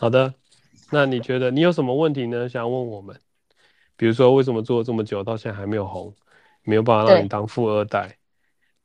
[0.00, 0.32] 好的，
[0.90, 2.48] 那你觉得你有什么问题呢？
[2.48, 3.20] 想要问我们？
[3.98, 6.14] 比如说为什么做了这么久到现在还没有红，
[6.62, 8.16] 没有办法让你当富二代？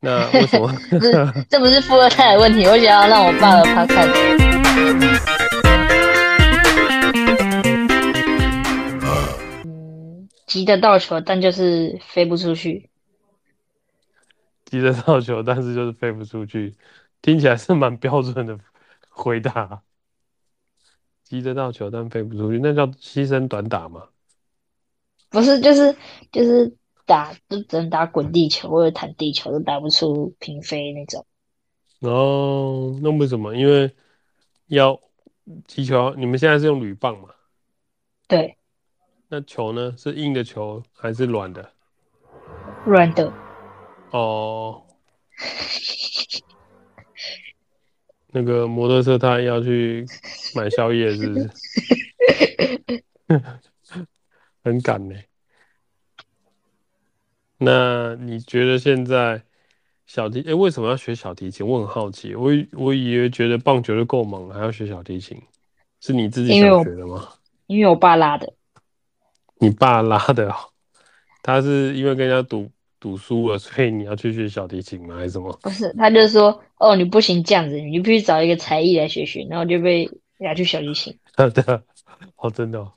[0.01, 0.67] 那为什么？
[0.91, 1.13] 不是，
[1.49, 4.11] 这不是富二代的问题，我想要让我爸的 podcast。
[9.63, 12.89] 嗯，急得到球，但就是飞不出去。
[14.65, 16.75] 急得到球，但是就是飞不出去，
[17.21, 18.59] 听起来是蛮标准的
[19.07, 19.81] 回答。
[21.25, 24.03] 击得到球，但飞不出去，那叫牺牲短打吗？
[25.29, 25.93] 不是，就是
[26.31, 31.25] 就是打，就只能打滚地球或者弹地球，都打不出平飞那种。
[32.01, 33.55] 哦，那为什么？
[33.55, 33.93] 因为
[34.67, 35.01] 要
[35.67, 37.29] 击球，你们现在是用铝棒嘛？
[38.27, 38.55] 对。
[39.27, 39.95] 那球呢？
[39.97, 41.71] 是硬的球还是软的？
[42.85, 43.33] 软的。
[44.11, 44.83] 哦。
[48.35, 50.05] 那个摩托车他要去
[50.53, 51.49] 买宵夜，是不是？
[54.61, 55.15] 很赶呢。
[57.57, 59.41] 那你觉得现在
[60.05, 61.65] 小提，哎、欸，为什么要学小提琴？
[61.65, 62.35] 我很好奇。
[62.35, 65.41] 我我以为觉得棒球就够猛了，还要学小提琴，
[66.01, 67.29] 是你自己想学的吗？
[67.67, 68.53] 因为，因为我爸拉的。
[69.59, 70.51] 你爸拉的？
[70.51, 70.57] 哦
[71.41, 72.69] 他是因为跟人家赌？
[72.99, 75.15] 读书了， 所以你要去学小提琴吗？
[75.15, 75.51] 还是什么？
[75.61, 81.17] 不是，他就说：“哦，你不行这样子，你必须找一个才艺来学学。”然后就被拿去小提琴。
[81.35, 81.83] 好的，
[82.35, 82.93] 好真的哦。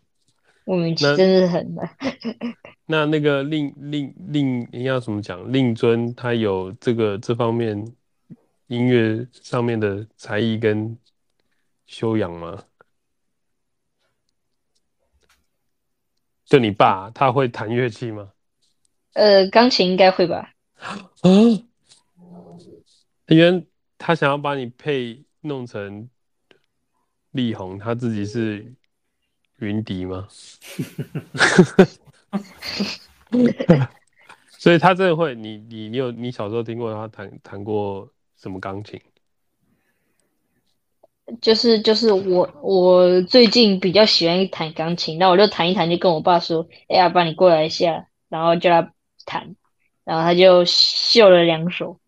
[0.65, 1.89] 莫名其妙，真是很难。
[2.87, 5.53] 那那个令令令，你要怎么讲？
[5.53, 7.87] 令尊他有这个这方面
[8.67, 10.97] 音乐上面的才艺跟
[11.87, 12.63] 修养吗？
[16.45, 18.31] 就你爸，他会弹乐器吗？
[19.19, 20.55] 呃，钢琴应该会吧？
[21.25, 21.67] 嗯，
[23.27, 23.67] 因为
[23.99, 26.09] 他想要把你配弄成
[27.33, 28.75] 力宏，他自己是
[29.59, 30.29] 云迪吗？
[34.57, 39.01] 所以他真的会，你你你有你小时候听过他弹弹过什么钢琴？
[41.43, 48.93] 就是就是我我最近比较喜欢弹钢琴，那我就弹一弹，就跟我爸说：“哎呀，爸，你过来一下。”然后叫他。
[49.29, 49.55] 弹，
[50.05, 52.01] 然后他就秀了两首。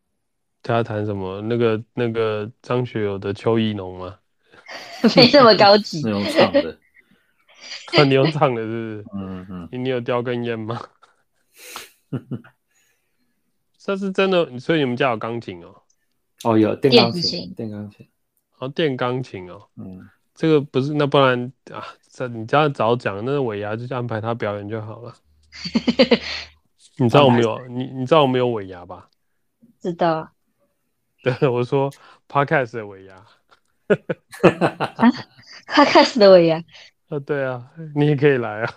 [0.63, 1.41] 他弹什么？
[1.43, 4.19] 那个那个张学友的《秋意浓》吗？
[5.17, 6.03] 没这么高级。
[6.05, 6.79] 你用唱的。
[7.99, 9.05] 啊，你用唱的是不是？
[9.15, 9.69] 嗯嗯。
[9.73, 10.81] 你有叼根烟吗？
[13.79, 15.83] 这是真的，所以你们家有钢琴哦？
[16.45, 18.09] 哦，有电钢琴，电钢琴。
[18.59, 19.69] 哦，电钢琴哦。
[19.77, 20.09] 嗯。
[20.35, 25.15] 这个不是，那不然啊，这你家早讲，那个尾牙就安排他表演就好了。
[27.01, 29.09] 你知道我们有你你知道我们有尾牙吧？
[29.81, 30.33] 知道啊。
[31.25, 31.91] 对，我说
[32.29, 33.27] Podcast 的尾牙。
[35.67, 36.63] Podcast 的尾牙。
[37.09, 38.75] 啊，对啊，你也可以来啊。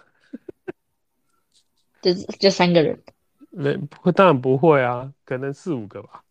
[2.02, 3.04] 就就三个人。
[3.52, 3.78] 没，
[4.16, 6.24] 当然不会啊，可能四五个吧。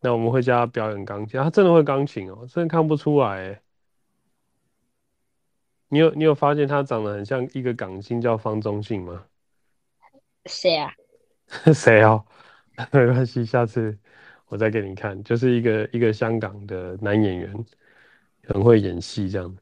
[0.00, 3.61] 那我们会叫他表演钢琴，他真的会钢琴哦，真的看不出来欸。
[5.92, 9.26] 你有你有发现他长得很像一个港星叫方中信吗？
[10.46, 10.90] 谁啊？
[11.74, 12.24] 谁哦？
[12.90, 13.98] 没关系，下次
[14.46, 17.66] 我再给你看，就是一个一个香港的男演员，
[18.44, 19.54] 很会演戏这样。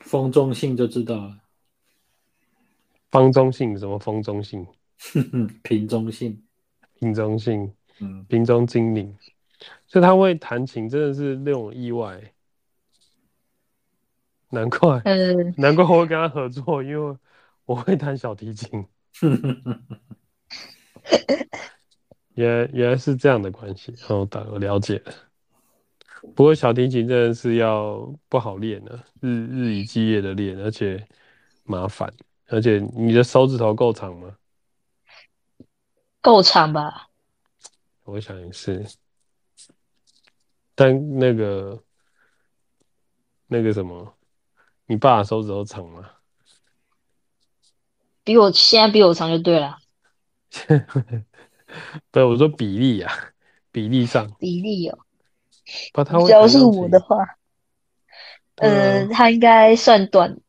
[0.00, 1.38] 方中信就知道了。
[3.10, 3.98] 方中信什么？
[3.98, 4.66] 方中信？
[5.64, 6.46] 瓶中信。
[7.00, 7.72] 瓶中信。
[8.00, 8.22] 嗯。
[8.26, 9.16] 瓶中精灵。
[9.86, 12.34] 所以他会弹琴，真的是那种意外。
[14.50, 17.16] 难怪，嗯，难怪我会跟他合作，因为
[17.66, 18.86] 我会弹小提琴。
[22.34, 25.12] 原来原来是这样的关系，然后我了解了。
[26.34, 31.06] 不过小提琴真的是要不好练的，日日以继夜的练，而且
[31.64, 32.12] 麻烦。
[32.48, 34.34] 而且你的手指头够长吗？
[36.22, 37.08] 够长吧。
[38.04, 38.86] 我想也是。
[40.74, 41.82] 但那个
[43.46, 44.14] 那个什么。
[44.88, 46.10] 你爸的手指头长吗？
[48.24, 49.76] 比我现在比我长就对了。
[52.10, 53.12] 不是我说比例啊，
[53.70, 54.30] 比例上。
[54.38, 54.98] 比例哦。
[55.92, 56.24] 把，他会。
[56.24, 57.16] 只要是我的话，
[58.56, 60.40] 呃，他应该算短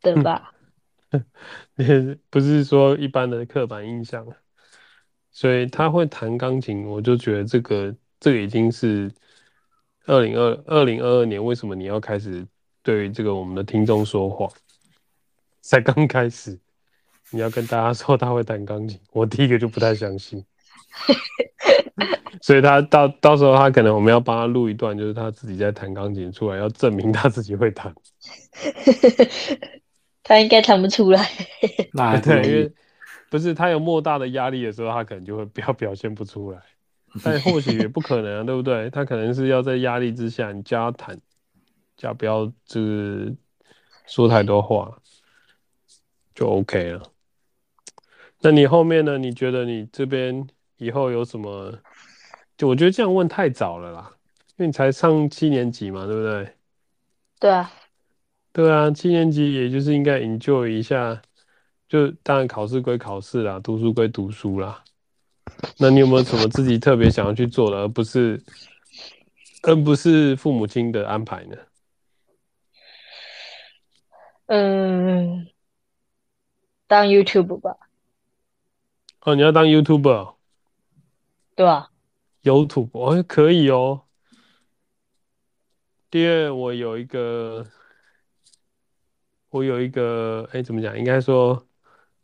[0.00, 0.52] 的吧？
[2.28, 4.26] 不是说一般的刻板印象。
[5.30, 9.10] 所以他会弹钢琴，我就觉得这个这个已经是
[10.06, 12.46] 二零二二零二二年，为什么你要开始？
[12.82, 14.50] 对于这个我们的听众说谎，
[15.60, 16.58] 才刚开始，
[17.30, 20.44] 你要跟大家说他会弹钢琴，我第一个就不太相信。
[22.40, 27.94] 所以他到到时候他可能我们要帮他录一段，就是他自己在弹钢琴出来，要证明他自己会弹。
[30.24, 31.28] 他应该弹不出来。
[31.92, 32.72] 那 对，因为
[33.30, 36.60] 不是他有莫大的压力的时候，他可能就会 表表现不出来。
[37.22, 38.88] 但或许也不可能啊，对不对？
[38.90, 41.20] 他可能是要在压力之下，你教他弹，
[42.02, 43.32] 叫不要就是
[44.08, 44.92] 说太多话，
[46.34, 47.00] 就 OK 了。
[48.40, 49.16] 那你后面呢？
[49.16, 50.44] 你觉得你这边
[50.78, 51.72] 以后有什么？
[52.56, 54.10] 就我觉得这样问太早了啦，
[54.56, 56.52] 因为你才上七年级嘛，对不对？
[57.38, 57.72] 对啊，
[58.52, 61.22] 对啊，七年级也就是应该 enjoy 一下，
[61.88, 64.82] 就当然考试归考试啦，读书归读书啦。
[65.78, 68.42] 那你有没有什么自己特别想要去做的，而不是，
[69.62, 71.56] 而不是父母亲的安排呢？
[74.46, 75.48] 嗯，
[76.86, 77.76] 当 YouTube 吧。
[79.20, 80.34] 哦，你要当 YouTuber？
[81.54, 81.90] 对啊。
[82.42, 84.02] YouTube 哦，可以哦。
[86.10, 87.66] 第二，我有一个，
[89.50, 90.98] 我有一个，哎，怎么讲？
[90.98, 91.66] 应该说，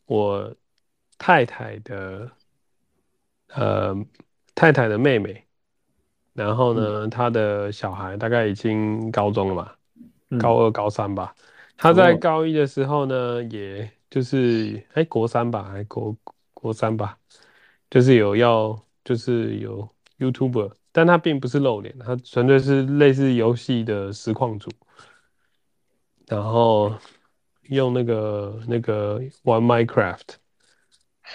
[0.07, 0.55] 我
[1.17, 2.31] 太太的。
[3.55, 3.97] 呃，
[4.55, 5.43] 太太的妹妹，
[6.35, 9.73] 然后呢，嗯、她的小孩大概已经高中了嘛，
[10.29, 11.35] 嗯、高二、高三吧。
[11.79, 16.15] 她在高一的时候呢，哦、也就是哎，国三吧，还国
[16.53, 17.17] 国三吧，
[17.89, 19.89] 就是有要，就是有
[20.19, 24.69] YouTuber，但他并不是露脸，他纯粹是类似游戏的实况组，
[26.27, 26.93] 然后
[27.69, 30.35] 用那个那个玩 Minecraft。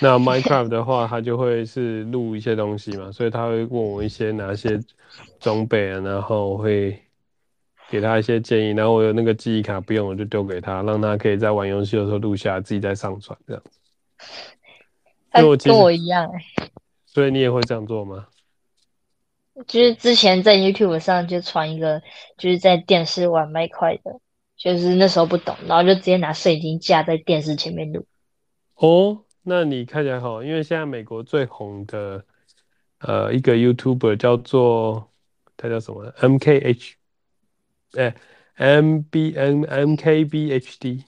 [0.01, 4.79] 那 Minecraft 的话，他就会是录一些东西嘛，所以他会问我一些哪些
[5.39, 6.99] 装备啊，然后会
[7.89, 13.63] 给他一些建议，然后我有那个记忆卡不用，我就丢给他，让他可以在玩游戏的时候录下来，自己再上传这样
[15.57, 16.69] 跟我一样哎，
[17.05, 18.27] 所以你也会这样做吗？
[19.67, 22.01] 就是之前在 YouTube 上就传一个，
[22.37, 24.19] 就是在电视玩 Minecraft 的，
[24.57, 28.05] 就是那时候不懂，然后就直接拿摄影机架在电视前面录。
[28.75, 29.23] 哦。
[29.45, 32.23] 那你看起来好，因为现在美国最红的
[32.99, 35.11] 呃一个 YouTuber 叫做
[35.57, 36.93] 他叫什么？MKH，
[37.93, 38.15] 哎
[38.57, 41.03] ，MBN MKBHD，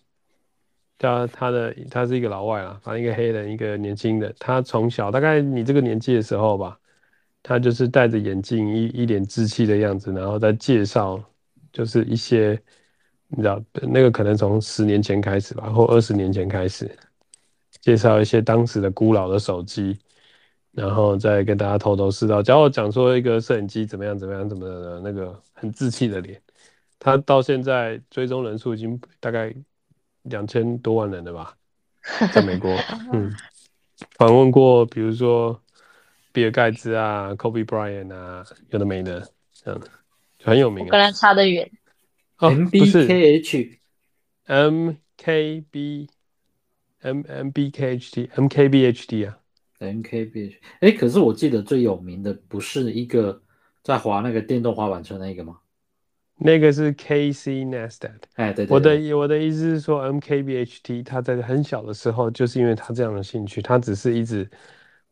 [0.98, 4.34] 他他的他是一个老外啦，反正一个黑人，一个年轻人。
[4.40, 6.80] 他从小大概你这个年纪的时候吧，
[7.44, 11.24] 他就是戴着眼镜，一一脸稚气的样子，然后在介绍
[11.74, 12.60] 就是一些
[13.28, 16.90] 你知道那个可能从十年前开始吧，或二十年前开始。
[17.82, 19.96] 介绍一些当时的古老的手机，
[20.72, 26.42] 然后再跟大家头头是道，假如我讲说一个摄影机怎么样怎么样怎么的那个很稚气的脸，
[27.00, 29.54] 他到现在追踪人数已经大概
[30.24, 31.56] 两千多万人了吧，
[32.34, 32.72] 在美国，
[33.14, 33.32] 嗯，
[34.18, 35.62] 访问过比如说
[36.32, 39.88] 比尔盖茨啊、Kobe Bryant 啊，有的没的，这样的
[40.38, 40.88] 就很有名。
[40.88, 41.72] 跟他差得远。
[42.38, 43.08] 哦，不是
[44.48, 46.10] MBKH，MKB。
[47.02, 49.38] M M B K H D M K B H D 啊
[49.78, 53.44] ，M K B H，哎，可是我记得最有名的不是一个
[53.84, 55.60] 在滑那个电动滑板车那个吗？
[56.38, 58.12] 那个是 Casey Neistat。
[58.36, 61.04] 哎，对，对，对，我的我的意思是说，M.K.B.H.T.
[61.04, 64.50] 他在很小的时候，就是因为他这样的兴趣，他只是一直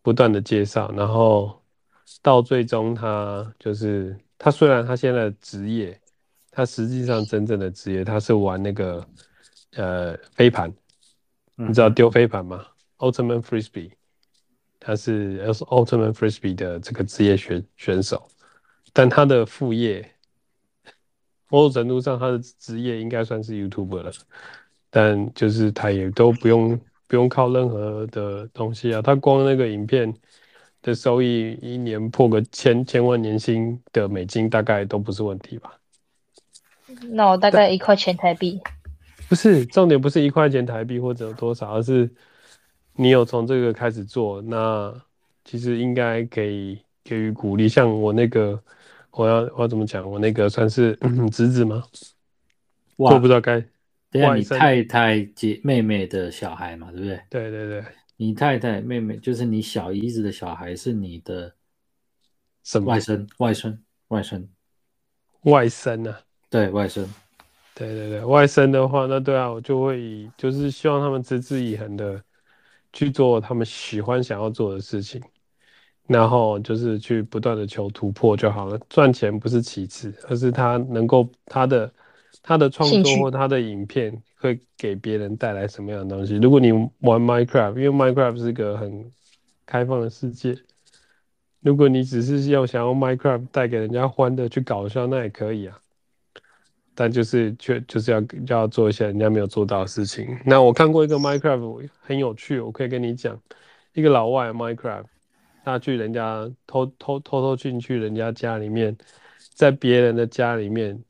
[0.01, 1.61] 不断的介绍，然后
[2.21, 5.99] 到最终他就是他虽然他现在的职业，
[6.51, 9.07] 他实际上真正的职业他是玩那个
[9.75, 10.73] 呃飞盘。
[11.55, 12.65] 你知道丢飞盘吗
[12.97, 13.91] ？Ultimate Frisbee，
[14.79, 18.27] 他是 Ultimate Frisbee 的这个职业选选手，
[18.91, 20.12] 但他的副业，
[21.53, 24.11] 某种程度上他的职业应该算是 YouTuber 了，
[24.89, 30.11] 但就是他也都不用不用靠任何的东西啊，他光那个影片
[30.81, 35.77] 的收益一年破个千千万年薪的美金，大概都不是问题吧？
[37.11, 38.59] 那我大概一块钱台币。
[39.29, 42.09] 不是重点，不是一块钱台币或者有多少，而是
[42.95, 44.91] 你有从这个开始做，那
[45.45, 47.69] 其实应该给给予鼓励。
[47.69, 48.59] 像我那个，
[49.13, 50.09] 我要我要怎么讲？
[50.09, 50.97] 我那个算是
[51.31, 51.83] 侄子吗？
[52.97, 53.59] 哇，我不知道该。
[54.11, 57.21] 等下，你太太姐妹妹的小孩嘛，对不对？
[57.29, 57.85] 对对对，
[58.17, 61.53] 你太太妹妹就是你小姨子的小孩，是你的
[62.63, 63.27] 什么外甥？
[63.37, 63.83] 外孙？
[64.09, 64.49] 外孙？
[65.41, 66.19] 外甥啊？
[66.49, 67.05] 对，外甥。
[67.75, 72.23] 对对对，外甥的话，那对啊，我就会就是希望他们持之以恒的
[72.91, 75.19] 去做他们喜欢想要做的事情，
[76.07, 78.79] 然后就是去不断的求突破就好了。
[78.89, 81.91] 赚钱不是其次，而是他能够他的
[82.41, 86.35] 他的创作或他的影片会给别人带来什么样的东西。
[86.37, 89.11] 如果你玩 Minecraft，因为 Minecraft 是一个很
[89.65, 90.57] 开放的世界，
[91.61, 95.79] 如果你只是要想要 Minecraft 带给人家欢乐去搞笑，那也可以啊。
[96.95, 100.27] 但就是却就是要就要做一些人家没有做到的事情。
[100.45, 103.35] 那我看过一个 Minecraft 很有趣，我可以跟你讲，
[103.93, 105.05] 一个老外 Minecraft，
[105.63, 108.95] 他去人家偷偷偷偷进去人家家里面，
[109.55, 111.01] 在别人的家里面，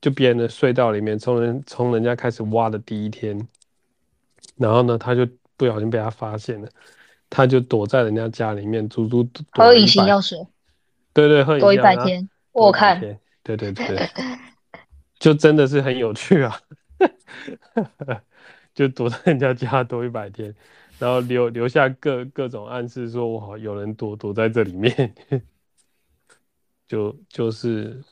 [0.00, 3.48] 就别人的隧道里面，从人从人家开始挖的第一天，
[4.56, 6.68] 然后呢，他就不小心被他发现了。
[7.32, 10.36] 他就躲在人家家里面，足足喝隐形药水。
[11.12, 13.00] 对对，喝躲一百天，我看。
[13.42, 14.08] 对对对，
[15.18, 16.60] 就真的是很有趣啊！
[18.74, 20.52] 就躲在人家家躲一百天，
[21.00, 25.12] 然后留留下各各种暗示，说我好有人躲躲在这里面。
[26.86, 28.02] 就就是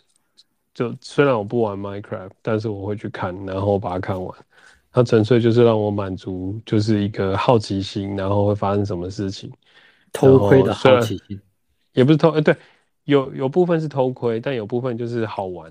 [0.72, 4.38] 就虽然我不玩 Minecraft，但是我会去看，然后把它看完。
[4.90, 9.52] 它纯粹就是让我满足，就是一个好奇心，然后会发生什么事情，
[10.12, 11.38] 偷窥的好奇心，
[11.92, 12.56] 也不是偷，呃，对，
[13.04, 15.70] 有有部分是偷窥，但有部分就是好玩，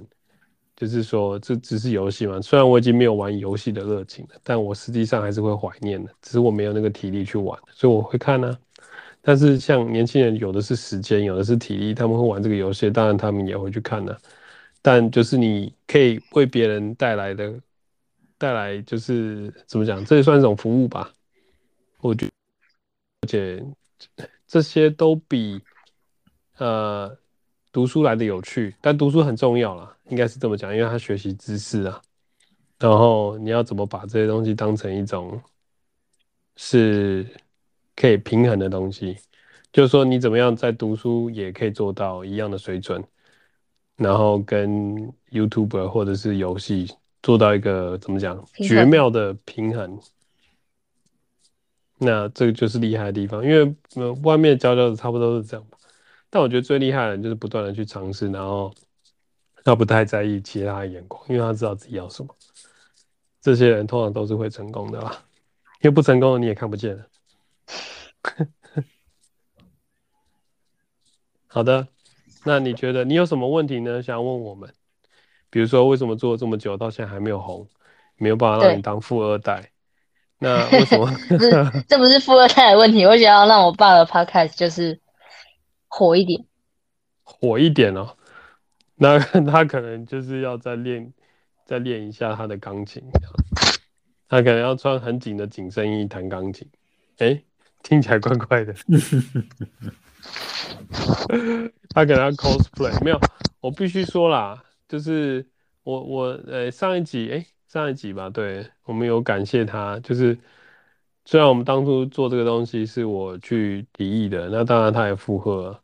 [0.77, 2.41] 就是说这只是游戏嘛。
[2.41, 8.57] 虽然我已经没有玩游戏的热情了，但我实际上还是会怀念的，只是我没有那个体力去玩，所以我会看呢、
[9.21, 14.15] 但是像年轻人有的是时间，有的是体力，他们会玩这个游戏，当然他们也会去看呢、
[14.81, 17.53] 但就是你可以为别人带来的。
[18.39, 21.11] 带来就是怎么讲，这也算一种服务吧。
[22.01, 22.31] 我觉得，
[23.21, 23.65] 而且
[24.45, 25.59] 这些都比
[26.57, 27.17] 呃
[27.77, 28.75] 读书来的有趣。
[28.81, 32.01] 但读书很重要啦，应该是这么讲，因为他学习知识啊。
[32.79, 35.39] 然后你要怎么把这些东西当成一种
[36.55, 37.23] 是
[37.95, 39.15] 可以平衡的东西，
[39.71, 43.03] 就是说你怎么样在读书也可以做到一样的水准，
[43.95, 46.87] 然后跟 YouTuber 或者是游戏。
[47.21, 49.99] 做到一个怎么讲绝妙的平衡，
[51.99, 53.43] 那这个就是厉害的地方。
[53.43, 55.67] 因为呃，外面教教的差不多是这样，
[56.37, 58.71] 但我觉得最厉害的人就是不断的去尝试，然后
[59.63, 62.29] 他不太在意其他的眼光，因为他知道自己要什么。
[63.41, 65.11] 这些人通常都是会成功的啦，
[65.81, 67.03] 因为不成功的你也看不见。
[71.47, 71.87] 好的，
[72.45, 74.03] 那你觉得你有什么问题呢？
[74.03, 74.71] 想要问我们？
[75.49, 77.67] 比如说，为什么做了这么久，到现在还没有红，
[78.17, 79.71] 没有办法让你当富二代？
[80.37, 81.11] 那 为什么？
[81.39, 85.01] 这这不是富二代的问题，我想要让我爸的 podcast 就是
[85.87, 86.45] 火一点，
[87.23, 88.15] 火一点哦。
[88.99, 91.13] 那 他可能就是要再练，
[91.65, 93.03] 再练一下他的钢琴，
[94.27, 96.67] 他可能要穿很紧的紧身衣弹钢琴。
[97.19, 97.43] 哎，
[97.83, 98.73] 听起来怪怪的。
[101.89, 103.19] 他可能要 cosplay，没有，
[103.61, 104.63] 我必须说啦。
[104.87, 105.45] 就是
[105.83, 109.99] 我我呃上一集诶上一集吧，对，我们有感谢他。
[109.99, 110.37] 就是
[111.27, 115.77] 虽然我们当初做这个东西是我去提议的，那当然他也附和，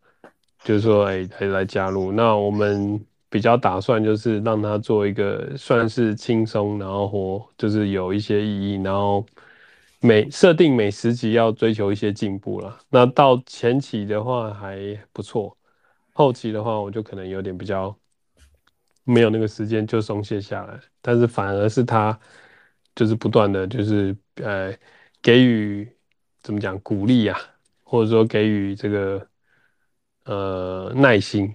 [0.64, 2.14] 就是说哎来来加入。
[2.14, 2.98] 那我们
[3.30, 9.26] 比较打算就是让他做一个算是轻松，然后或就是有一些意义，然后
[10.00, 12.80] 每设定每十集要追求一些进步了。
[12.90, 15.58] 那到前期的话还不错，
[16.14, 17.94] 后期的话我就可能有点比较。
[19.06, 22.18] 没有那个时间就松懈下来，但是反而是他
[22.96, 24.74] 就是不断的就是呃
[25.24, 25.90] 给予
[26.44, 27.40] 怎么讲鼓励啊，
[27.84, 29.26] 或者说给予这个
[30.26, 31.52] 呃耐心，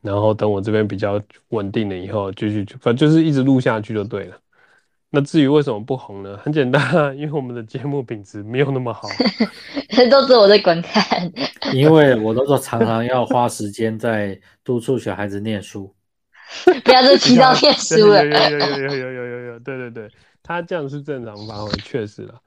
[0.00, 4.38] 然后等我这边比较稳定了以后，继续反正就是一直录下去就对了。
[5.10, 6.38] 那至于为什么不红呢？
[6.38, 9.08] 很简单，因为我们的节目品质没有那么好，
[10.08, 11.04] 都是我在观看，
[11.74, 15.92] 因为我都说常常要花时间在督促小孩子念书。
[16.84, 18.24] 不要再提到念书了。
[18.24, 20.08] 有有有有有有有有有，对对对，
[20.44, 22.40] 他这样是正常发挥，确实了。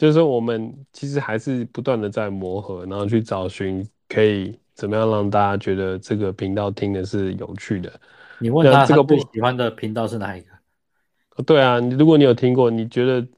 [0.00, 8.00] 就是说，我们其实还是不断的在磨合，然后去找寻可以怎么样让大家觉得这个频道听的是有趣的。
[8.38, 11.42] 你问他这个不喜欢的频道是哪一个？
[11.42, 13.28] 对啊，如果你有听过，你觉得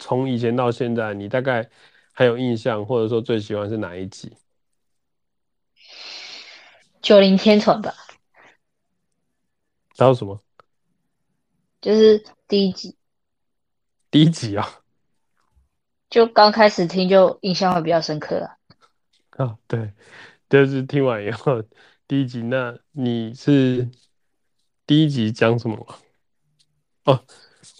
[0.00, 1.70] 从以前到现在，你大概
[2.10, 4.32] 还有印象，或者说最喜欢是哪一集？
[7.00, 7.94] 九零天传吧。
[9.96, 10.42] 还有什么？
[11.80, 12.96] 就是第一集，
[14.10, 14.79] 第一集啊，
[16.10, 18.56] 就刚开始听就印象会比较深刻啊。
[19.36, 19.92] 啊，对，
[20.48, 21.62] 就是听完以后
[22.08, 23.88] 第一集，那你是
[24.86, 25.86] 第一集讲什么？
[27.04, 27.20] 哦，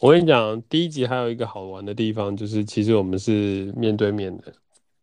[0.00, 4.54] 我跟你讲，第一集还有一个好玩的地方，就是其实我们是面对面的，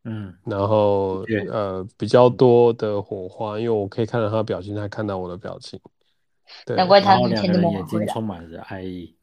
[0.06, 5.78] 嗯，然后呃比较多的火花，因为我可以看到他的表情，他看到我的表情。
[6.66, 9.14] 对，难怪他两个人眼睛充满着爱意。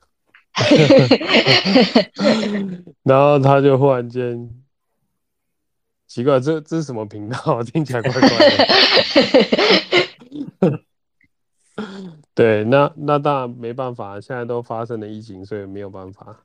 [3.02, 4.48] 然后他就忽然间
[6.06, 7.62] 奇怪，这这是什么频道？
[7.64, 8.28] 听起来怪怪的。
[12.34, 16.44] 对，那那当然没办法，现在都发生了疫情，所以没有办法。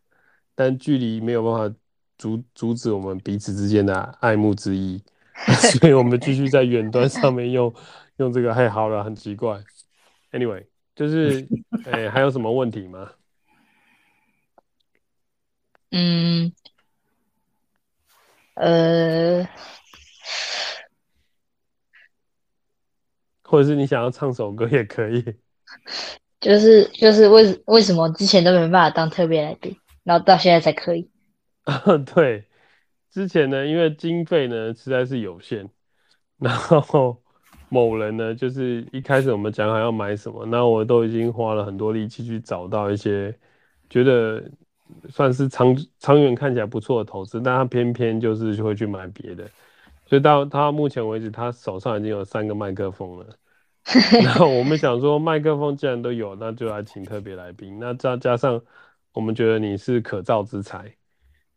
[0.55, 1.75] 但距离没有办法
[2.17, 5.01] 阻阻止我们彼此之间的爱慕之意，
[5.79, 7.73] 所以我们继续在远端上面用
[8.17, 8.53] 用这个。
[8.53, 9.63] 嘿，好了，很奇怪。
[10.31, 11.47] Anyway，就是，
[11.85, 13.09] 哎、还有什么问题吗？
[15.91, 16.53] 嗯，
[18.55, 19.47] 呃。
[23.43, 25.23] 或者是你想要唱首歌也可以，
[26.39, 31.09] 就是就是为为什么之前都没办法当特别来宾，然后到现在才可以？
[32.13, 32.45] 对，
[33.09, 35.67] 之前呢，因为经费呢实在是有限，
[36.37, 37.23] 然后
[37.69, 43.35] 某人呢就是一开始我们讲好要买什么，那我都已经花了很多力气去找到一些
[43.89, 44.43] 觉得
[45.09, 49.47] 算是长长远看起来不错的投资，但他偏偏就是会去买别的。
[50.05, 53.25] 所以到他目前为止，他手上已经有三个麦克风了。
[54.23, 57.79] 然后我们想说，麦克风既然都有，那就来请特别来宾。
[57.79, 58.61] 那再加上
[59.13, 60.93] 我们觉得你是可造之才，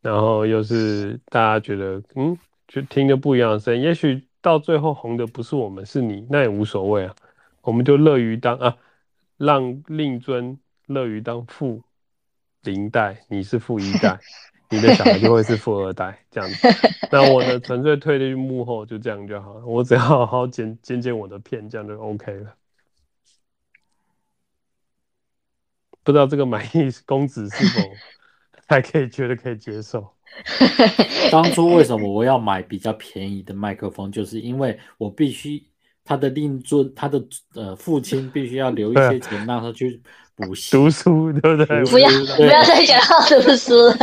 [0.00, 3.82] 然后又是大家觉得嗯，就听着不一样的声音。
[3.82, 7.14] 也许到最后红的不是我们，是你，那也无所谓啊。
[7.60, 8.76] 我们就乐于当啊，
[9.36, 11.82] 让令尊乐于当富
[12.62, 14.18] 零代，你是富一代。
[14.70, 16.66] 你的小孩就会是富二代这样子，
[17.12, 19.66] 那我呢，纯粹退居幕后，就这样就好了。
[19.66, 22.54] 我只要好好剪剪剪我的片，这样就 OK 了。
[26.02, 27.80] 不知道这个满意公子是否
[28.66, 30.10] 还可以觉得可以接受？
[31.30, 34.10] 当初为什么我要买比较便宜的麦克风？
[34.10, 35.62] 就是因为我必须
[36.04, 37.22] 他的令尊，他的
[37.54, 40.00] 呃父亲必须要留一些钱让他去。
[40.34, 40.54] 读
[40.90, 41.84] 书对不对？
[41.84, 43.94] 不要不要再讲到读书了。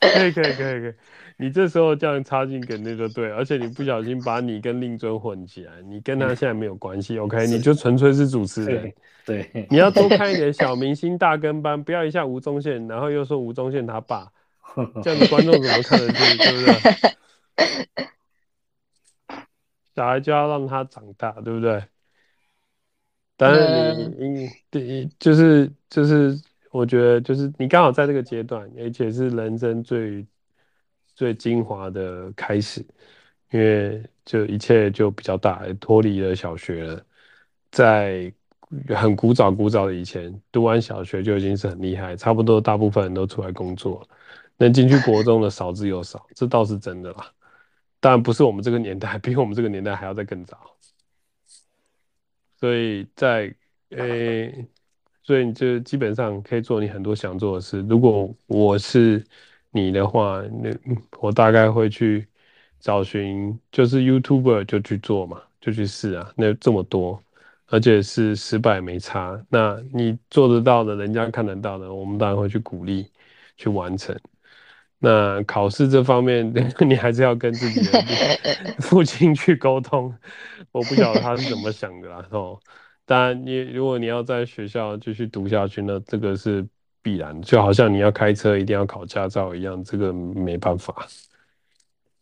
[0.00, 0.92] 可以可以可以可以，
[1.36, 7.44] 你这时候这样插进梗那就对，而且你不小心把你跟令尊混起来，你跟他现在没有关系，OK？
[7.46, 8.92] 你就纯粹是主持人。
[9.26, 14.26] 对，对你要多看一点小明星大跟班，不要一下吴宗宪，然后又说吴宗宪他爸，
[15.04, 16.74] 这样子观众怎么看得进，对不对？
[19.94, 21.82] 小孩就要让他长大，对不对？
[23.36, 26.38] 但是你你对，就是就是，
[26.70, 30.24] 我觉得就是你刚好在这个阶段，而且是人生最
[31.14, 32.84] 最精华的开始，
[33.50, 37.04] 因为就一切就比较大，脱离了小学了，
[37.72, 38.32] 在
[38.88, 44.06] 很古早古早的以前，读完小学就已经是很厉害，差不多大部分人都出来工作，
[44.56, 47.32] 能进去国中的少之又少，这倒是真的啦。
[48.02, 50.58] 当然不是我们这个年代， 比我们这个年代还要再更早。
[52.58, 53.54] 所以在
[53.90, 54.66] 诶、
[55.22, 57.80] 所以你就基本上可以做你很多想做的事。
[57.82, 59.24] 如果我是
[59.70, 60.70] 你的话，那
[61.20, 62.26] 我大概会去
[62.80, 66.32] 找寻，就是 YouTuber 就去做嘛，就去试啊。
[66.36, 67.22] 那这么多，
[67.66, 69.40] 而且是失败没差。
[69.48, 73.08] 那你做得到的，人家看得到的，我们当然会去鼓励
[73.56, 74.18] 去完成。
[75.04, 78.00] 那考试这方面， 你还是要跟自己的
[78.78, 80.14] 父亲去沟通。
[80.70, 82.24] 我不晓得他是怎么想的啦。
[82.30, 82.56] 哦，
[83.04, 86.64] 当然，你如果你要在学校继续读下去，那这个是
[87.02, 90.94] 必然，就好像你要开车一定要考驾照一样，这个没办法。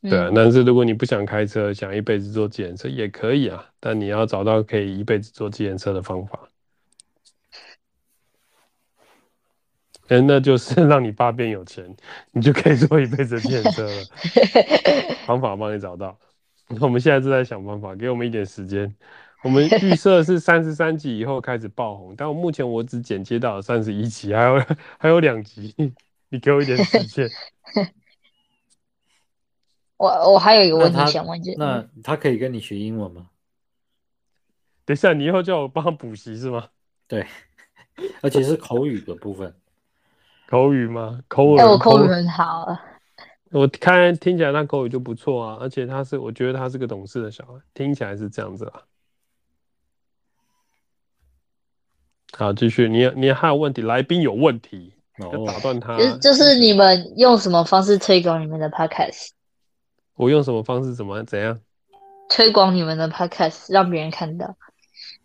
[0.01, 6.41] 对啊，但是如果你不想开车，想一辈子坐计程车也可以啊，但你要找到可以一辈子坐计程车的方法。
[10.11, 11.97] 欸、那就是 让你爸变有钱，
[12.33, 14.05] 你就可以做一辈子的电车了。
[15.27, 16.19] 方法帮你找到，
[16.81, 18.95] 我们现在正在想办法，给我们一点时间。
[19.43, 24.63] 我们预设是三十三集以后开始爆红，但我目前我只剪接到了三十一集，还有
[24.99, 25.75] 还有两集，
[26.29, 27.27] 你给我一点时间。
[29.97, 33.29] 我我还有一个问题想问，那他可以跟你学英文吗？
[34.85, 36.69] 等一下，你以后叫我帮他补习是吗？
[37.07, 37.27] 对，
[38.23, 39.55] 而且是口语的部分。
[40.51, 41.21] 口语吗？
[41.29, 42.81] 口语，我口语很好啊。
[43.53, 48.83] 我看听起来他口语就不错啊，而且他是，我觉得他是个懂事的小孩，听起来是这样子啊。
[52.37, 53.81] 好，继续，你你还有问题？
[53.83, 55.97] 来宾有问题，要打断他。
[55.97, 59.29] 就是就是你们用什么方式推广你们的 podcast？
[60.17, 60.95] 我用什么方式？
[60.95, 61.61] 怎么怎样？
[62.29, 64.57] 推广你们的 podcast，让别人看到。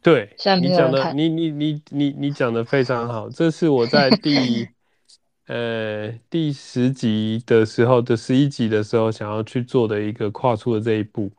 [0.03, 4.69] 对，你讲的，你你你你你讲的非常好，这是我在第。
[5.47, 11.31] 呃，第十集的时候的十一集的时候，想要去做的一个跨出的这一步。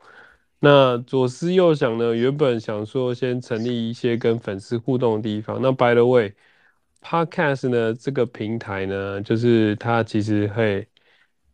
[0.59, 5.61] 那左思右想呢，原本想说先成立一些跟粉丝互动的地方。
[5.61, 10.87] 那 by the way，Podcast 呢这个平台呢，就是它其实会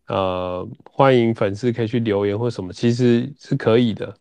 [0.08, 4.16] 呃，欢迎粉丝可以去留言或什么，其实是可以的。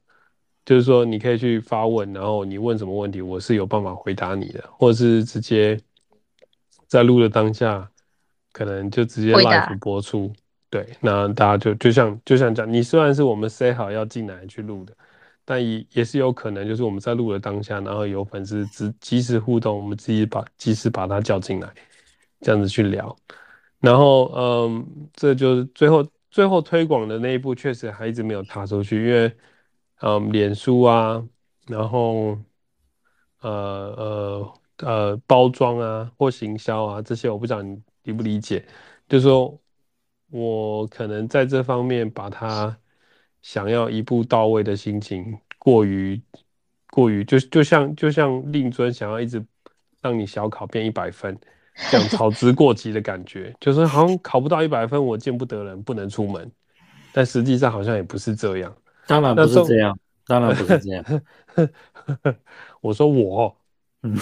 [0.65, 5.79] 就是说，你可以去发问，然后你问什么问题，我是有办法回答你的，或者是直接
[6.87, 7.91] 在录的当下，
[8.53, 10.33] 可能就直接 live 播出。
[10.71, 14.95] 对，那大家就就像就像讲，你虽然是我们 say 好要进来去录的，
[15.45, 21.69] 但也也是有可能，就是我们在录的当下，然后有粉丝及即时互动，我们自己把及时把他叫进来，
[22.41, 23.15] 这样子去聊。
[23.81, 29.33] 然后，嗯，这就是最后最后推广的那一步，确实还一直没有踏出去，因为。
[30.05, 31.25] 嗯，脸书啊，
[31.69, 32.37] 然后
[33.41, 33.49] 呃
[33.97, 38.65] 呃呃，包装啊或行销啊这些，我不知道你理不理解。
[39.09, 39.59] 就是说
[40.31, 42.77] 我可能在这方面把他
[43.43, 46.21] 想要一步到位的心情过于
[46.91, 49.45] 过于，就就像就像令尊想要一直
[50.01, 51.39] 让你小考变一百分，
[51.91, 56.51] 这样 操之过急的感觉，就是好像考不到一百分，我见不得人，不能出门。
[57.13, 58.75] 但实际上好像也不是这样。
[59.07, 61.05] 当然不是这样，当然不是这样。
[62.81, 63.57] 我说我，
[64.03, 64.17] 嗯，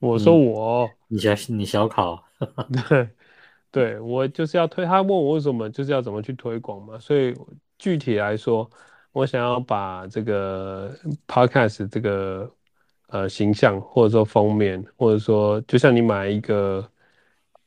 [0.00, 2.24] 我说我，嗯、你小你小考，
[2.88, 3.08] 对，
[3.70, 4.84] 对我就是要推。
[4.84, 6.98] 他问我为什么就是要怎么去推广嘛？
[6.98, 7.34] 所以
[7.78, 8.68] 具体来说，
[9.12, 10.92] 我想要把这个
[11.28, 12.52] podcast 这个
[13.06, 16.84] 呃形象，或者说封面，或者说就像你买一个。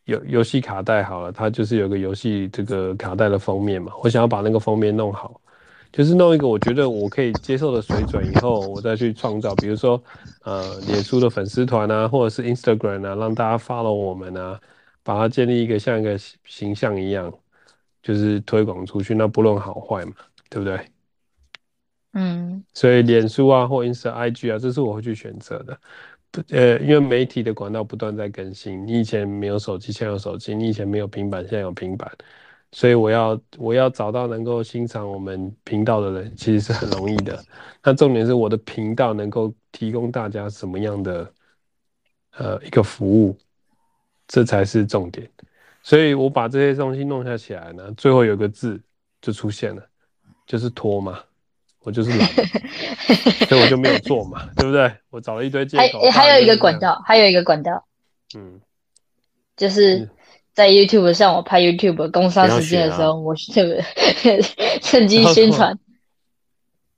[0.05, 3.89] 游游戏卡带好了，它就是有个游戏这个卡带的封面嘛。
[4.03, 5.39] 我想要把那个封面弄好，
[5.93, 10.03] 就是弄一个我觉得我可以接受的水准，以后我再去创造，比如说
[10.43, 14.59] 呃，脸书的粉丝团啊，或者是 Instagram 啊，让大家 follow 我们啊，
[15.03, 17.31] 把它建立一个像一个形象一样，
[18.01, 20.13] 就是推广出去，那不论好坏嘛，
[20.49, 20.79] 对不对？
[22.13, 25.79] 嗯，所以脸书啊或 Insta IG 啊，这是我会去选择的。
[26.49, 32.11] 呃，因为媒体的管道不断在更新，你以前没有手机，现在有手机；你以前没有平板，现在有平板，
[32.73, 37.41] 所以我要我要找到能够欣赏我们频道的人，其实是很容易的。
[37.83, 41.31] 那重点是我的频道能够提供大家什么样的
[42.37, 43.37] 呃一个服务，
[44.27, 45.29] 这才是重点。
[45.83, 48.81] 所以我把这些东西弄下起来呢，最后有个字
[49.21, 49.87] 就出现了，
[50.47, 51.19] 就是拖嘛。
[51.85, 52.27] 我就是懒，
[53.49, 54.89] 所以我就没有做嘛，对不对？
[55.09, 55.99] 我找了一堆借口。
[56.09, 57.85] 还还有一个管道，还有一个管道，
[58.35, 58.61] 嗯，
[59.57, 60.09] 就是
[60.53, 63.83] 在 YouTube 上，我拍 YouTube 工商时间的时候，啊、我是这个
[64.81, 65.77] 趁机宣传。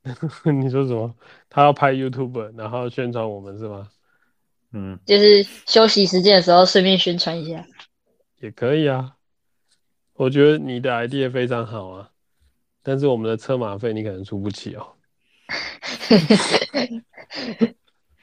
[0.62, 1.16] 你说什么？
[1.50, 3.88] 他要拍 YouTube，然后宣传我们是吗？
[4.74, 7.66] 嗯，就是休息时间的时候顺便宣传一下，
[8.42, 9.14] 也可以啊。
[10.16, 12.10] 我觉得你的 idea 非常好啊。
[12.84, 14.86] 但是我们的车马费你可能出不起哦。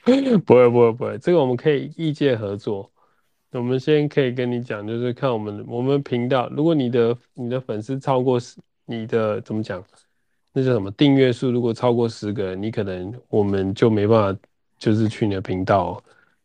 [0.44, 2.92] 不会不会不会，这个我们可以异界合作。
[3.52, 9.82] 我们先可以跟你讲，就是看我们我们频道，如果你的你的粉丝超过十，你的怎么讲？
[10.54, 11.50] 那叫什么订阅数？
[11.50, 14.40] 如果超过十个人，你可能我们就没办法，
[14.78, 16.02] 就是去你的频道哦，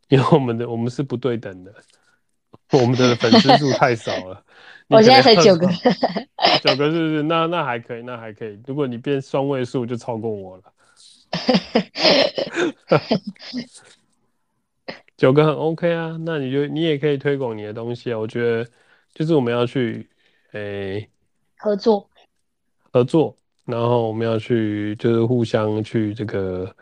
[0.10, 1.74] 因为我们的我们是不对等的，
[2.72, 4.44] 我们的粉丝数太少了。
[4.88, 5.68] 我现在才九个，
[6.64, 7.24] 九个是不是？
[7.24, 8.58] 那那还可以，那还可以。
[8.66, 10.64] 如果你变双位数，就超过我了。
[15.18, 18.18] 九个很 OK 啊，那你就你也可以推广你的东西啊。
[18.20, 18.70] 我觉得
[19.14, 20.08] 就是我们要去
[20.52, 21.10] 诶、欸、
[21.58, 22.08] 合作，
[22.94, 26.74] 合作，然后我们要去就是互相去这个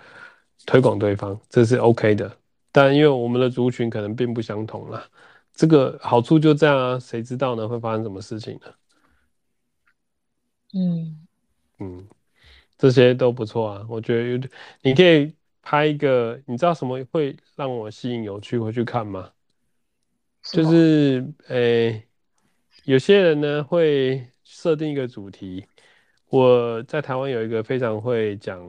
[0.66, 2.38] 推广对方，这是 OK 的。
[2.72, 5.08] 但因为我们的族群可能并不相同啦。
[5.54, 7.66] 这个好处就这样啊，谁知道呢？
[7.66, 8.74] 会发生什么事情呢？
[10.74, 11.26] 嗯
[11.80, 12.06] 嗯，
[12.78, 13.86] 这些都不错啊。
[13.90, 14.38] 我觉得有，
[14.82, 15.34] 你可以
[15.66, 19.32] 拍一个，你知道什么会让我吸引有趣会去看吗？
[20.44, 22.08] 就是诶，
[22.84, 25.66] 有些人呢会设定一个主题。
[26.30, 28.62] 我在台湾有一个非常会讲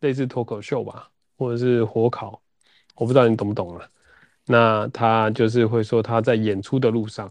[0.00, 2.40] 类似脱口秀吧，或者是火烤，
[2.94, 3.86] 我不知道你懂不懂啊？
[4.46, 7.30] 那他就是会说他在演出的路上，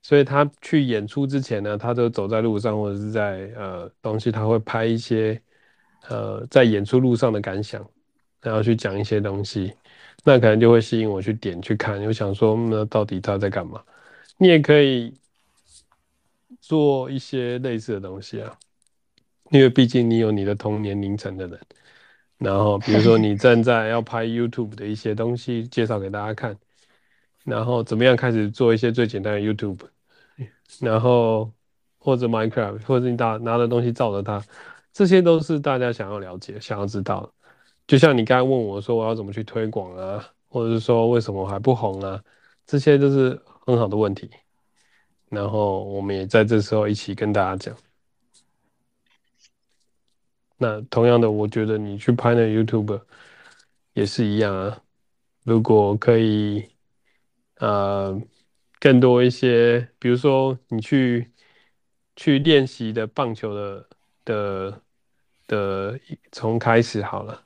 [0.00, 5.42] 所以他去演出之前呢，他都走在路上或者是在呃东西，他会拍一些
[6.08, 7.84] 呃在演出路上的感想，
[8.46, 9.74] 然后去讲一些东西，
[10.22, 13.82] 那可能就会吸引我去点去看，我想说那到底他在干嘛？
[14.38, 15.12] 你也可以
[16.60, 18.56] 做一些类似的东西啊，
[19.50, 21.58] 因为毕竟你有你的同年龄层的人。
[22.38, 26.56] 然后，比如说你正在要拍 YouTube 的一些东西，介绍给大家看。
[27.44, 29.80] 然后怎么样开始做一些最简单的 YouTube，
[30.80, 31.50] 然后
[31.98, 34.40] 或者 Minecraft，或者你拿拿的东西照着它，
[34.92, 37.32] 这些都是大家想要了解、想要知道的。
[37.86, 42.22] 就像你刚才问我说我要怎么去推广啊，或者是说为什么还不红啊，
[42.66, 44.30] 这些都是很好的问题。
[45.28, 47.76] 然后我们也在这时候一起跟大家讲。
[50.58, 53.02] 那同样的，我觉得你去拍那 YouTube
[53.92, 54.82] 也是一样啊。
[55.42, 56.68] 如果可以，
[57.56, 58.20] 呃，
[58.80, 61.30] 更多一些，比如说你去
[62.16, 63.88] 去练习的棒球的
[64.24, 64.82] 的
[65.46, 66.00] 的
[66.32, 67.45] 从开始好了，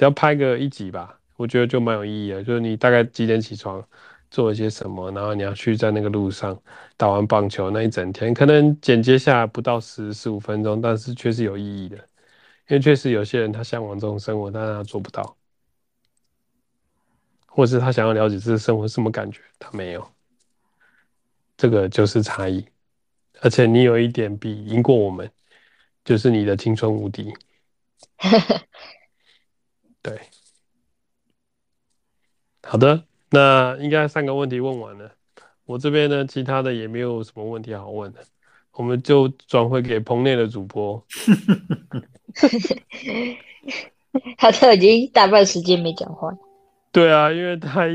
[0.00, 2.42] 只要拍个一集吧，我觉得就蛮有意义的。
[2.42, 3.86] 就是你大概几点起床，
[4.30, 6.58] 做一些什么，然后你要去在那个路上
[6.96, 11.96] 打完棒球那一整天，可能剪接下来不到十十五分钟，但是却是有意义的。
[11.96, 15.36] 因为确实有些人他向往这种生活，但是他做不到，
[17.46, 20.10] 或是他想要了解这个生活什么感觉，他没有，
[21.58, 22.64] 这个就是差异。
[23.42, 25.30] 而且你有一点比赢过我们，
[26.06, 27.30] 就是你的青春无敌。
[30.02, 30.18] 对，
[32.62, 35.12] 好的，那应该三个问题问完了，
[35.66, 38.20] 我这边呢，其他的也没有什么问题好问的，
[38.72, 41.04] 我们就转回给棚内的主播。
[44.38, 46.32] 他都已经大半时间没讲话。
[46.90, 47.86] 对啊，因为他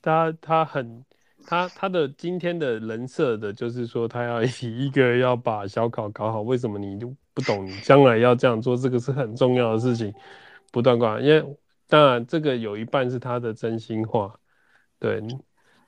[0.00, 1.04] 他他很
[1.46, 6.42] 他他的今天的人设的就是说，他要以一个要把小考搞好。
[6.42, 7.66] 为什么你就不懂？
[7.66, 10.14] 你将来要这样做，这个是很重要的事情。
[10.70, 11.56] 不断挂，因为
[11.88, 14.38] 当然这个有一半是他的真心话，
[14.98, 15.22] 对。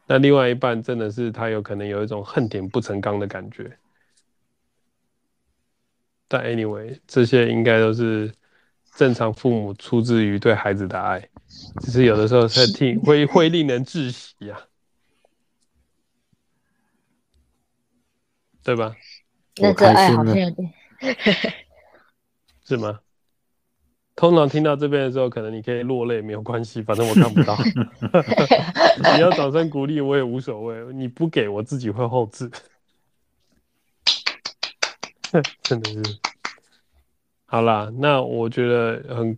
[0.06, 3.78] 那另外一半真的是他有可能有一种恨铁不成钢的感觉。
[6.26, 8.34] 但 anyway，这些应该都是
[8.96, 11.20] 正常父母出自于对孩子的爱，
[11.80, 14.60] 只是有的时候会听会会令人窒息呀，
[18.64, 18.96] 对吧？
[19.60, 20.74] 那这爱好像有点，
[22.64, 23.01] 是吗？
[24.14, 27.56] 通常听到这边的时候，可能你可以落泪，没有关系，反正我看不到。
[29.16, 30.92] 你要掌声鼓励，我也无所谓。
[30.92, 32.50] 你不给我自己会后置。
[35.62, 36.02] 真的是，
[37.46, 39.34] 好啦，那我觉得很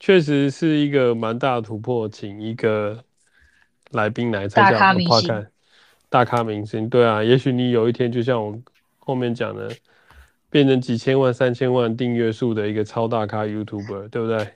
[0.00, 3.04] 确实是一个蛮大的突破，请一个
[3.90, 5.48] 来宾来参加我们 Podcast，
[6.08, 8.58] 大咖明星，对啊，也许你有一天就像我
[8.98, 9.70] 后面讲的，
[10.52, 14.46] 变成几千万、三千万订阅数的一个超大咖 YouTuber，对不对？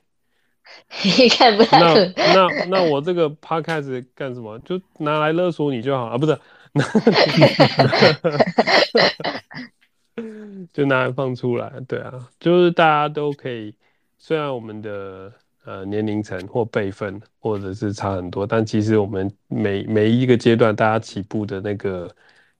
[1.02, 1.62] 你 看不。
[1.72, 1.94] 那
[2.34, 4.58] 那那我这个 Podcast 干什么？
[4.58, 6.18] 就拿来勒索你就好啊？
[6.18, 6.38] 不是。
[10.72, 13.74] 就拿来放出来，对啊，就是大家都可以，
[14.18, 15.32] 虽然我们的
[15.64, 22.14] 呃年龄层或辈分或者是差很多，但其实我们每每一个阶段大家起步的那个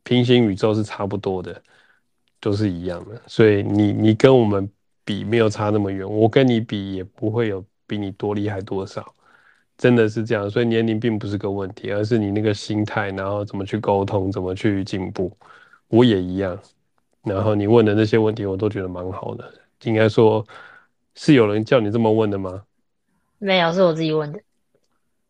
[0.04, 1.62] 平行宇宙是差不多的，
[2.46, 3.20] 都是一样的。
[3.26, 4.70] 所以你你跟我们
[5.04, 9.04] 比没有差那么远，我跟你比也不会有比你多厉害多少，
[9.76, 10.48] 真的是这样。
[10.48, 15.36] 所以年龄并不是个问题，而是你那个心态，然后怎么去沟通，怎么去进步。
[15.88, 16.56] 我也一样。
[17.24, 19.52] 然后你问的那些问题，我都觉得蛮好的。
[19.82, 20.46] 应该说，
[21.16, 22.62] 是有人叫你这么问的吗？
[23.38, 24.38] 没有，是我自己问的。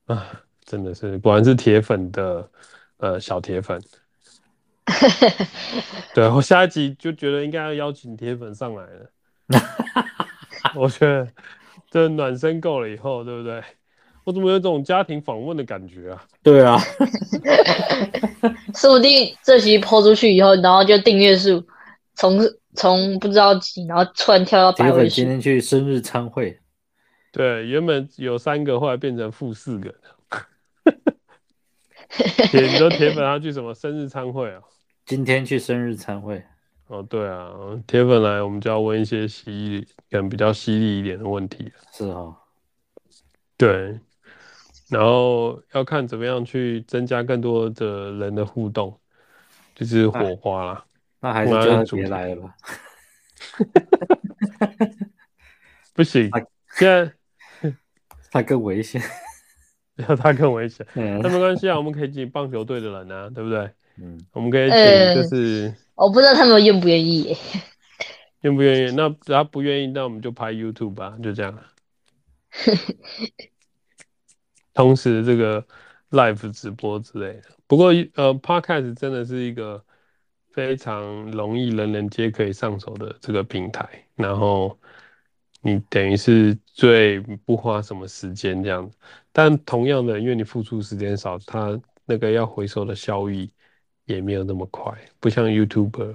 [0.04, 0.30] 啊，
[0.66, 2.50] 真的是，果然是铁粉的，
[2.98, 3.80] 呃，小铁粉。
[6.14, 9.10] 对，我下一集就觉得应该要邀请铁粉上来了。
[10.74, 11.28] 我觉得
[11.90, 13.62] 这暖身够了以后，对不对？
[14.24, 16.24] 我怎么有这种家庭访问的感觉啊？
[16.42, 16.76] 对啊，
[18.74, 21.64] 说不定这集抛出去以后，然后就订阅数。
[22.14, 22.40] 从
[22.74, 25.16] 从不知道几，然后突然跳到百位数。
[25.16, 26.58] 今天去生日餐会，
[27.30, 29.94] 对，原本有三个，后来变成负四个。
[32.50, 34.60] 铁，你说铁粉他去什么生日餐会啊？
[35.04, 36.42] 今天去生日餐会。
[36.88, 37.50] 哦，对啊，
[37.86, 41.72] 铁粉来，我们就要问一些犀，可能比较犀利一点的问题。
[41.92, 42.36] 是哦。
[43.56, 43.98] 对，
[44.88, 48.98] 然后要看怎么样去增加更多的人的互动，
[49.74, 50.84] 就是火花啦。
[51.18, 52.54] 那还是别来了吧。
[55.94, 56.30] 不行，
[56.76, 57.10] 现在
[58.30, 59.02] 他更危险，
[59.96, 60.86] 要他更危险。
[60.94, 63.70] 嗯，那没关系啊，我们可以请棒球队的人啊，对不对？
[63.98, 64.76] 嗯，我们可以请，
[65.14, 67.36] 就是、欸、我不知道他们愿不愿意，
[68.42, 68.94] 愿不愿意？
[68.94, 71.58] 那只要不愿意，那我们就拍 YouTube 吧，就这样。
[74.74, 75.64] 同时，这个
[76.10, 77.42] Live 直播之类的。
[77.66, 79.82] 不过，呃，Podcast 真的是一个。
[80.52, 84.78] 非常容易，人人皆可以上手的这个平台，然后
[85.66, 88.88] 你等于是最不花什么时间这样，
[89.32, 93.50] 但同样的，因为你付出时间少，它那个要回收的效益
[94.04, 96.14] 也没有那么快，不像 YouTuber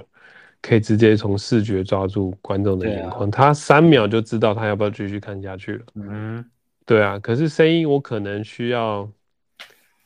[0.61, 5.85] 可以直接从视觉抓住观众的眼光，他三秒就知道他要不要继续看下去了。
[5.95, 6.43] 嗯，
[6.85, 9.11] 对啊，可是声音我可能需要，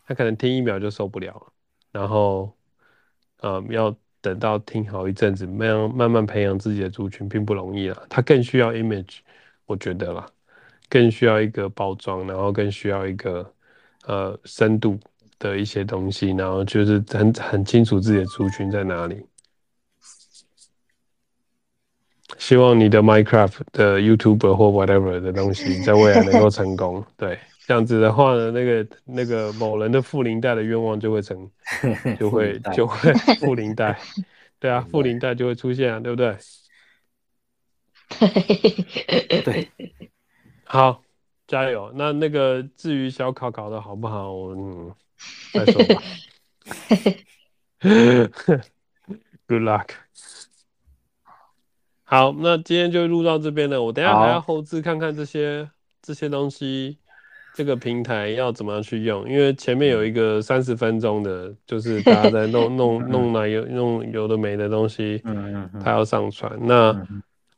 [0.06, 1.54] 他可能听一秒就受不了，
[1.92, 2.52] 然后。
[3.42, 8.04] 呃，要等到听好一阵子，慢慢慢慢培养自己的族群，并不容易啊。
[8.10, 9.18] 他更需要 image，
[9.66, 10.26] 我觉得啦，
[10.90, 13.54] 更需要一个包装，然后更需要一个
[14.06, 15.00] 呃深度
[15.40, 19.26] 的一些东西，然后就是很很清楚自己的族群在哪里。
[22.38, 27.04] 希望你的 Minecraft 的 YouTuber 或 whatever 的东西 在未来能够成功。
[27.18, 31.50] 对，这样子的话呢，那个那个某人的副领带的愿望就会成，
[32.20, 33.98] 就会就会副领带。
[34.60, 36.36] 对啊，副领带就会出现啊，对不对？
[39.44, 39.70] 对，
[40.64, 41.02] 好，
[41.48, 41.92] 加油。
[41.96, 44.94] 那那个至于小考考的好不好，嗯，
[45.54, 46.02] 再说吧。
[49.48, 49.90] Good luck。
[52.04, 53.82] 好，那今天就录到这边了。
[53.82, 55.70] 我等下还要后置看看这些
[56.02, 57.00] 这些东西，
[57.56, 59.28] 这个平台要怎么样去用。
[59.28, 65.22] 因为前面有一个三十分钟的，就是大家在弄弄弄那有弄有的没的东西，
[65.84, 66.52] 他要上传。
[66.62, 66.94] 那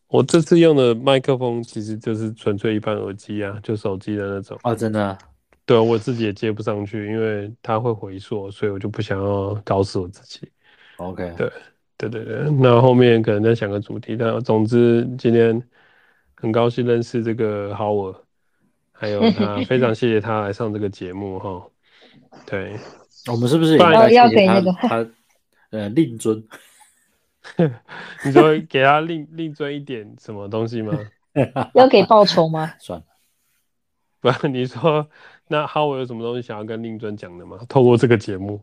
[0.08, 4.58] 我这次用的麦克风其实就是纯粹一般耳机啊，就手机的那种。
[4.64, 5.18] 啊，真的？
[5.66, 10.50] 对，我自己也接不上去，因为它会回溯，所以我就不想要搞死我自己。
[10.98, 11.52] OK，对。
[12.00, 15.60] 对对对，那后面可能再想个主题，但总之今天
[16.36, 18.18] 很高兴认识这个 Howard，
[18.92, 21.66] 还有他非常 谢谢他来上这个节目哈。
[22.46, 22.78] 对，
[23.32, 25.04] 我们是不是也要要给那个他
[25.72, 26.40] 呃令尊？
[28.26, 30.94] 你说给他令令尊一点什么东西吗？
[31.74, 32.74] 要给报酬吗？
[32.80, 33.06] 算了，
[34.20, 35.08] 不，你说
[35.48, 37.60] 那 Howard 有什么东西想要跟令尊讲的吗？
[37.70, 38.62] 透过这个节目。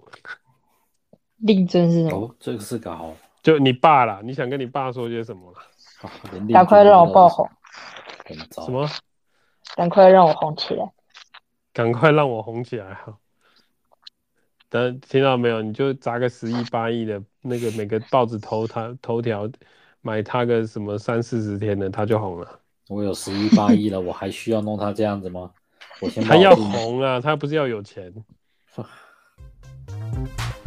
[1.38, 2.26] 令尊是什么？
[2.26, 5.52] 哦，这个是个好，就你爸啦，你想跟你爸说些什么？
[6.52, 7.48] 赶快让我爆红！
[8.50, 8.88] 什么？
[9.74, 10.92] 赶快让我红起来！
[11.72, 12.94] 赶快让我红起来！
[12.94, 13.18] 哈，
[14.68, 15.62] 等听到没有？
[15.62, 19.48] 你就砸个十亿八亿的那个每个报纸头他头条，
[20.00, 22.60] 买他个什么三四十天的，他就红了。
[22.88, 25.50] 我有十一八亿了，我还需要弄他这样子吗？
[26.00, 28.12] 我先他要红啊，他不是要有钱。